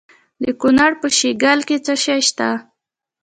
[0.43, 2.49] د کونړ په شیګل کې څه شی شته؟